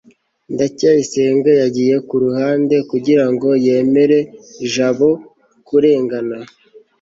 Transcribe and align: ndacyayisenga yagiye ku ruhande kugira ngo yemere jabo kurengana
ndacyayisenga 0.53 1.49
yagiye 1.61 1.95
ku 2.07 2.15
ruhande 2.23 2.75
kugira 2.91 3.25
ngo 3.31 3.49
yemere 3.65 4.19
jabo 4.73 5.09
kurengana 5.67 6.37